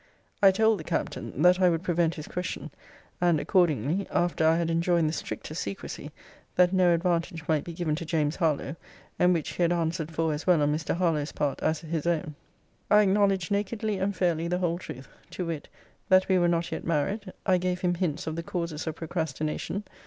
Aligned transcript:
I 0.41 0.49
told 0.49 0.79
the 0.79 0.83
Captain, 0.83 1.43
that 1.43 1.61
I 1.61 1.69
would 1.69 1.83
prevent 1.83 2.15
his 2.15 2.27
question; 2.27 2.71
and 3.21 3.39
accordingly 3.39 4.07
(after 4.09 4.47
I 4.47 4.57
had 4.57 4.71
enjoined 4.71 5.07
the 5.07 5.13
strictest 5.13 5.61
secrecy, 5.61 6.09
that 6.55 6.73
no 6.73 6.91
advantage 6.95 7.47
might 7.47 7.63
be 7.63 7.71
given 7.73 7.93
to 7.97 8.03
James 8.03 8.37
Harlowe, 8.37 8.75
and 9.19 9.31
which 9.31 9.49
he 9.49 9.61
had 9.61 9.71
answered 9.71 10.09
for 10.09 10.33
as 10.33 10.47
well 10.47 10.63
on 10.63 10.73
Mr. 10.73 10.95
Harlowe's 10.95 11.33
part 11.33 11.61
as 11.61 11.81
his 11.81 12.07
own) 12.07 12.33
I 12.89 13.03
acknowledged 13.03 13.51
nakedly 13.51 13.99
and 13.99 14.15
fairly 14.15 14.47
the 14.47 14.57
whole 14.57 14.79
truth 14.79 15.07
to 15.29 15.45
wit, 15.45 15.67
'That 16.09 16.27
we 16.27 16.39
were 16.39 16.47
not 16.47 16.71
yet 16.71 16.83
married. 16.83 17.31
I 17.45 17.59
gave 17.59 17.81
him 17.81 17.93
hints 17.93 18.25
of 18.25 18.35
the 18.35 18.41
causes 18.41 18.87
of 18.87 18.95
procrastination. 18.95 19.83